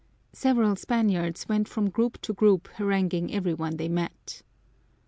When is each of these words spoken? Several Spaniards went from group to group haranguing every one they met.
Several 0.33 0.75
Spaniards 0.75 1.47
went 1.47 1.67
from 1.67 1.91
group 1.91 2.19
to 2.21 2.33
group 2.33 2.67
haranguing 2.77 3.31
every 3.31 3.53
one 3.53 3.77
they 3.77 3.87
met. 3.87 4.41